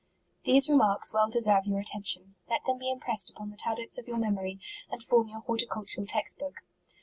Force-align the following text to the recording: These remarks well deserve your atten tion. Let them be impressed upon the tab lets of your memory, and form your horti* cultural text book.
These 0.45 0.67
remarks 0.67 1.13
well 1.13 1.29
deserve 1.29 1.67
your 1.67 1.79
atten 1.79 2.01
tion. 2.01 2.33
Let 2.49 2.65
them 2.65 2.79
be 2.79 2.89
impressed 2.89 3.29
upon 3.29 3.51
the 3.51 3.55
tab 3.55 3.77
lets 3.77 3.99
of 3.99 4.07
your 4.07 4.17
memory, 4.17 4.59
and 4.89 5.03
form 5.03 5.27
your 5.27 5.41
horti* 5.41 5.67
cultural 5.67 6.07
text 6.07 6.39
book. 6.39 6.55